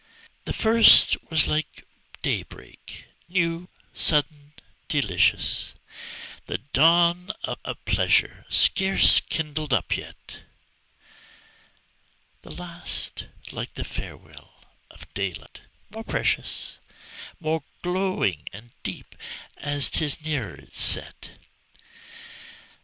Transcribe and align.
The 0.45 0.53
first 0.53 1.15
was 1.29 1.47
like 1.47 1.85
day 2.23 2.41
break, 2.41 3.03
new, 3.29 3.69
sudden, 3.93 4.53
delicious, 4.87 5.73
The 6.47 6.57
dawn 6.57 7.29
of 7.43 7.59
a 7.63 7.75
pleasure 7.75 8.47
scarce 8.49 9.19
kindled 9.21 9.71
up 9.73 9.95
yet; 9.95 10.39
The 12.41 12.49
last 12.49 13.27
like 13.51 13.75
the 13.75 13.83
farewell 13.83 14.63
of 14.89 15.05
daylight, 15.13 15.61
more 15.91 16.03
precious, 16.03 16.79
More 17.39 17.61
glowing 17.83 18.47
and 18.51 18.71
deep, 18.81 19.15
as 19.57 19.87
'tis 19.87 20.19
nearer 20.25 20.55
its 20.55 20.81
set. 20.81 21.29